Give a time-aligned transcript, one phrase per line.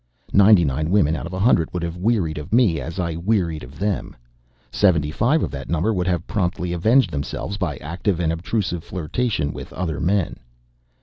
[0.33, 3.61] Ninety nine women out of a hundred would have wearied of me as I wearied
[3.61, 4.15] of them;
[4.71, 9.53] seventy five of that number would have promptly avenged themselves by active and obtrusive flirtation
[9.53, 10.37] with other men.